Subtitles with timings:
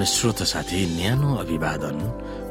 [0.00, 1.98] समाधान श्रोत साथी न्यानो अभिवादन।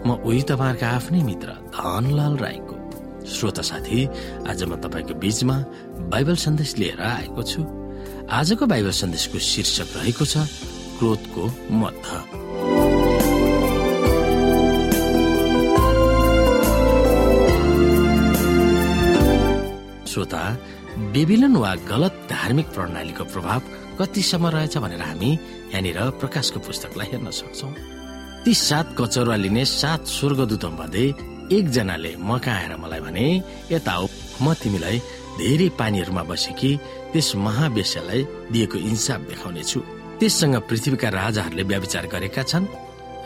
[0.05, 2.75] म उही तपाईँहरूका आफ्नै मित्र धनलाल राईको।
[3.25, 4.05] श्रोत साथी
[4.45, 5.57] आज म तपाईँको बीचमा
[6.13, 7.61] बाइबल सन्देश लिएर आएको छु।
[8.29, 10.45] आजको बाइबल सन्देशको शीर्षक रहेको छ
[11.01, 11.43] क्रोधको
[11.73, 12.09] मध्य
[20.05, 20.43] श्रोता
[21.13, 23.61] बेबिलन वा गलत धार्मिक प्रणालीको प्रभाव
[23.99, 25.31] कतिसम्म रहेछ भनेर हामी
[25.71, 27.67] यहाँनिर प्रकाशको पुस्तकलाई हेर्न सक्छौ।
[28.43, 31.05] ती सात कचौरा लिने सात स्वर्गदूत मध्ये
[31.51, 33.25] एकजनाले म कहाँ आएर मलाई भने
[33.71, 34.07] यता हो
[34.41, 34.97] म तिमीलाई
[35.39, 36.71] धेरै पानीहरूमा बसेकी
[37.11, 39.79] त्यस महावेश्यलाई दिएको इन्साफ देखाउने छु
[40.19, 42.71] त्यससँग पृथ्वीका राजाहरूले व्याविचार गरेका छन्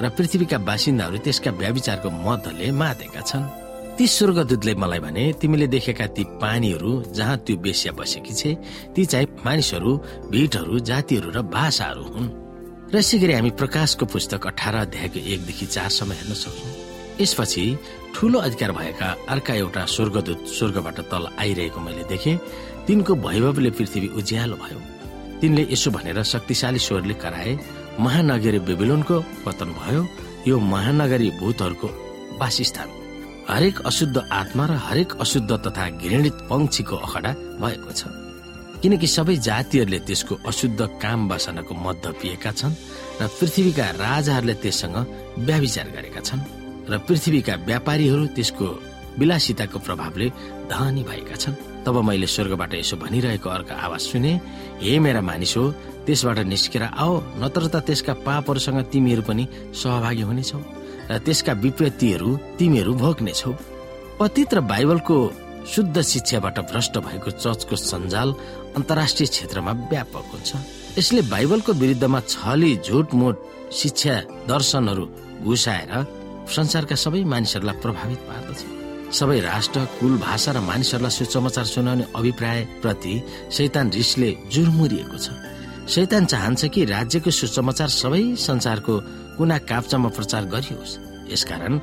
[0.02, 3.63] र पृथ्वीका बासिन्दाहरू त्यसका व्याविचारको मदले मातेका छन्।
[3.98, 8.52] ती स्वर्गदूतले मलाई भने तिमीले देखेका ती पानीहरू जहाँ त्यो बेस्या बसेकी छे
[8.96, 9.92] ती चाहिँ मानिसहरू
[10.34, 12.30] भिटहरू जातिहरू र भाषाहरू हुन्।
[12.90, 16.74] र यसै हामी प्रकाशको पुस्तक अठार अध्यायको एकदेखि चारसम्म हेर्न सक्छौँ।
[17.22, 17.64] यसपछि
[18.16, 22.38] ठूलो अधिकार भएका अर्का एउटा स्वर्गदूत स्वर्गबाट तल आइरहेको मैले देखेँ।
[22.88, 24.80] तिनको वैभवले पृथ्वी उज्यालो भयो।
[25.42, 27.52] तिनले यसो भनेर शक्तिशाली स्वरले कराए
[28.02, 30.02] महानगरी बेबिलोनको पतन भयो।
[30.50, 31.88] यो महानगरी भूतहरूको
[32.42, 33.03] वासस्थान
[33.50, 38.02] हरेक अशुद्ध आत्मा र हरेक अशुद्ध तथा घृणित पंक्षीको अखडा भएको छ।
[38.82, 42.74] किनकि सबै जातिहरूले त्यसको अशुद्ध काम बसानको मध्य पिएका छन्
[43.20, 44.98] र पृथ्वीका राजाहरूले त्यससँग
[45.48, 46.42] व्याविचार गरेका छन्
[46.92, 48.68] र पृथ्वीका व्यापारीहरू त्यसको
[49.20, 50.28] विलासिताको प्रभावले
[50.72, 51.56] धनी भएका छन्।
[51.86, 54.34] तब मैले स्वर्गबाट यसो भनिरहेको अर्को आवाज सुने
[54.82, 55.64] हे मेरा मानिस हो
[56.08, 59.44] त्यसबाट निस्केर आओ नत्र त त्यसका पापहरूसँग तिमीहरू पनि
[59.76, 60.60] सहभागी हुनेछौ।
[61.10, 63.52] र त्यसका विपत्तिहरू तिमीहरू भोग्नेछौ।
[64.20, 65.18] पतित र बाइबलको
[65.64, 68.30] शुद्ध शिक्षाबाट भ्रष्ट भएको चर्चको सञ्जाल
[68.78, 70.52] अन्तर्राष्ट्रिय क्षेत्रमा व्यापक हुन्छ।
[70.98, 73.36] यसले बाइबलको विरुद्धमा छली झुटमुट
[73.72, 74.16] शिक्षा
[74.48, 75.06] दर्शनहरू
[75.44, 75.92] घुसाएर
[76.48, 78.62] संसारका सबै मानिसहरूलाई प्रभावित पार्दछ।
[79.18, 83.14] सबै राष्ट्र कुल भाषा र मानिसहरूलाई सुसमाचार सुनाउने अभिप्राय प्रति
[83.52, 85.28] शैतान रिसले जुरमुरिएको छ।
[85.88, 88.94] शैतान चाहन्छ कि राज्यको सुसमाचार सबै संसारको
[89.38, 90.98] कुना काप्चामा प्रचार गरियोस्।
[91.34, 91.74] यसकारण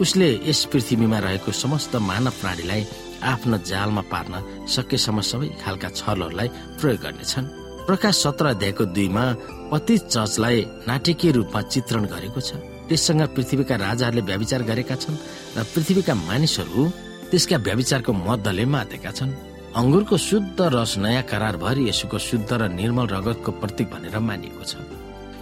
[0.00, 2.82] उसले यस पृथ्वीमा रहेको समस्त मानव प्राणीलाई
[3.22, 4.34] आफ्नो जालमा पार्न
[4.66, 6.48] सकेसम्म सबै खालका छलहरूलाई
[6.80, 7.46] प्रयोग गर्नेछन्।
[7.86, 9.24] प्रकाश सत्र अध्यायको दुईमा
[9.70, 12.50] पतित चर्चलाई नाटकीय रूपमा चित्रण गरेको छ।
[12.88, 15.20] त्यससँग पृथ्वीका राजाहरूले व्याविचार गरेका छन्
[15.56, 16.82] र पृथ्वीका मानिसहरू
[17.30, 19.30] त्यसका व्याविचारको मद्दले मातेका छन्।
[19.76, 24.74] अङ्गुरको शुद्ध रस नयाँ करार भरि यसुको शुद्ध र निर्मल रगतको प्रतीक भनेर मानिएको छ।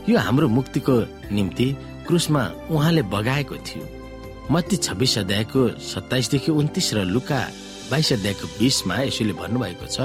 [0.09, 0.97] यो हाम्रो मुक्तिको
[1.37, 1.67] निम्ति
[2.07, 2.43] क्रुसमा
[2.73, 3.85] उहाँले बगाएको थियो।
[4.51, 7.41] मत्ती छब्बिस अध्यायको सत्ताइसदेखि उन्तिस र लुका
[7.91, 9.99] बाइस अध्यायको बिसमा यसोले भन्नुभएको छ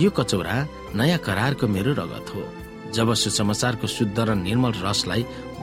[0.00, 0.56] यो कचौरा
[0.96, 2.42] नयाँ करारको मेरो रगत हो।
[2.96, 5.22] जब सुसमाचारको शुद्ध र निर्मल रसलाई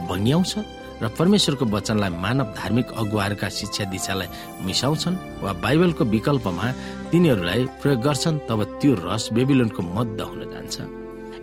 [0.09, 0.53] बङ्ग्याउँछ
[1.01, 4.29] र परमेश्वरको वचनलाई मानव धार्मिक अगुवाहरूका शिक्षा दिशालाई
[4.61, 6.65] मिसाउँछन् वा बाइबलको विकल्पमा
[7.09, 10.75] तिनीहरूलाई प्रयोग गर्छन् तब त्यो रस बेबिलोनको मध्य हुन जान्छ।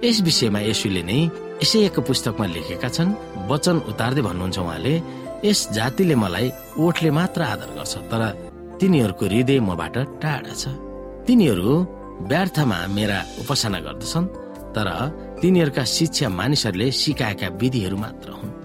[0.07, 1.21] यस विषयमा यसुले नै
[1.63, 3.17] यसैको पुस्तकमा लेखेका छन्
[3.51, 4.95] वचन उतार्दै भन्नुहुन्छ उहाँले
[5.45, 6.47] यस जातिले मलाई
[6.79, 8.23] ओठले मात्र आदर गर्छ तर
[8.81, 10.65] तिनीहरूको हृदय मबाट टाढा छ।
[11.27, 11.71] तिनीहरू
[12.31, 14.27] व्यर्थमा मेरा उपासना गर्दछन्
[14.75, 14.89] तर
[15.43, 18.58] तिनीहरूका शिक्षा मानिसहरूले सिकाएका विधिहरू मात्र हुन्।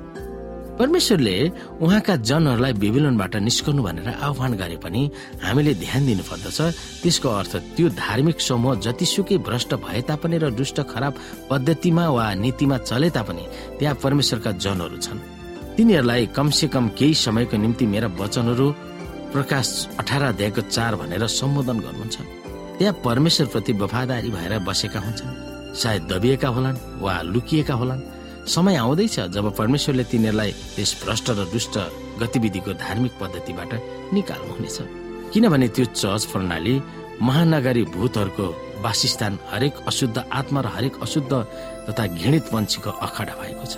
[0.74, 1.36] परमेश्वरले
[1.82, 5.02] उहाँका जनहरूलाई बेबिलोनबाट निस्कनु भनेर आह्वान गरे पनि
[5.44, 6.60] हामीले ध्यान दिनु पर्दछ
[7.02, 11.14] त्यसको अर्थ त्यो धार्मिक समूह जतिसुकै भ्रष्ट भए तापनि र दुष्ट खराब
[11.50, 13.44] पद्धतिमा वा नीतिमा चले तापनि
[13.80, 15.20] त्यहाँ परमेश्वरका जनहरू छन्।
[15.78, 18.68] तिनीहरूलाई कमसे कम केही समयको निम्ति मेरा वचनहरू
[19.34, 19.68] प्रकाश
[20.00, 22.18] अठार अध्यायको चार भनेर सम्बोधन गर्नुहुन्छ।
[22.78, 25.38] त्यहाँ परमेश्वर प्रति वफादारी भएर बसेका हुन्छन्।
[25.78, 28.02] सायद दबिएका होलान् वा लुकिएका होलान्।
[28.46, 31.76] समय आउँदैछ जब परमेश्वरले तिनीहरूलाई त्यस भ्रष्ट र दुष्ट
[32.22, 33.72] गतिविधिको धार्मिक पद्धतिबाट
[34.14, 34.78] निकाल्नुहुनेछ
[35.34, 36.76] किनभने त्यो चर्च प्रणाली
[37.22, 38.48] महानगरी भूतहरूको
[38.84, 41.32] वासस्थान हरेक अशुद्ध आत्मा र हरेक अशुद्ध
[41.88, 43.76] तथा घृणित पंक्षीको अखडा भएको छ।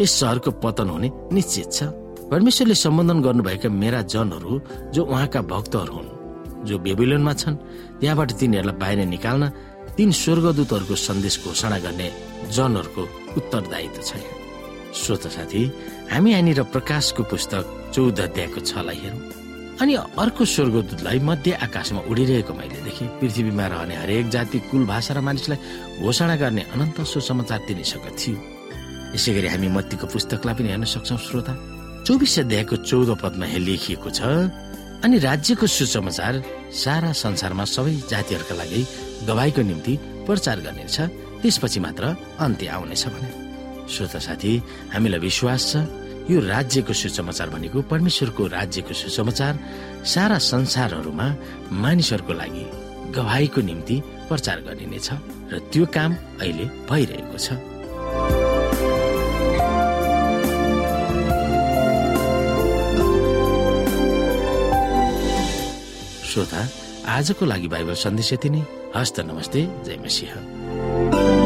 [0.00, 1.82] यस सहरको पतन हुने निश्चित छ।
[2.28, 4.52] परमेश्वरले सम्बोधन गर्नुभएका मेरा जनहरू
[4.92, 7.56] जो उहाँका भक्तहरू हुन् जो बेबिलोनमा छन्
[8.00, 9.44] त्यहाँबाट तिनीहरूलाई बाहिर निकाल्न
[9.98, 12.08] तीन स्वर्गदूतहरूको सन्देश घोषणा गर्ने
[12.54, 13.02] जनहरूको
[13.34, 14.10] उत्तरदायित्व छ।
[14.94, 15.62] श्रोत साथी
[16.10, 19.22] हामी यहाँनिर प्रकाशको पुस्तक चौध अध्यायको छलाई हेरौँ।
[19.82, 25.20] अनि अर्को स्वर्गदूतलाई मध्य आकाशमा उडिरहेको मैले देखेँ। पृथ्वीमा रहने हरेक जाति कुल भाषा र
[25.26, 25.58] मानिसलाई
[25.98, 28.38] घोषणा गर्ने अनन्त सुसमाचार तिनीसँग थियो।
[29.18, 31.52] यसै गरी हामी मत्तीको पुस्तकलाई पनि हेर्न सक्छौँ श्रोता।
[32.06, 34.20] चौबिस अध्यायको चौध पदमा लेखिएको छ
[35.02, 36.34] अनि राज्यको सुसमाचार
[36.70, 38.82] सारा संसारमा सबै जातिहरूका लागि
[39.26, 39.94] गवाईको निम्ति
[40.26, 40.96] प्रचार गर्नेछ।
[41.42, 42.04] त्यसपछि मात्र
[42.40, 43.30] अन्त्य आउनेछ भने।
[43.88, 44.52] श्रोता साथी
[44.92, 45.76] हामीलाई विश्वास छ
[46.30, 49.54] यो राज्यको सुसमाचार भनेको परमेश्वरको राज्यको सुसमाचार
[50.04, 51.26] सारा संसारहरूमा
[51.72, 52.64] मानिसहरूको लागि
[53.16, 53.96] गवाईको निम्ति
[54.28, 55.08] प्रचार गरिनेछ
[55.52, 56.10] र त्यो काम
[56.40, 57.56] अहिले भइरहेको छ।
[66.28, 66.60] श्रोता
[67.08, 71.37] आजको लागि बाइबल सन्देश यति नै। हस्त नमस्ते जय मसिंह।